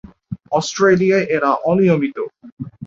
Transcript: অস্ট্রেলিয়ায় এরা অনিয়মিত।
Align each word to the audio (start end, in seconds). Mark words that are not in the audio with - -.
অস্ট্রেলিয়ায় 0.51 1.25
এরা 1.35 1.51
অনিয়মিত। 1.69 2.17